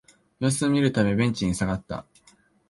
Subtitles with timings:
[0.39, 2.07] 様子を見るためベンチに下がった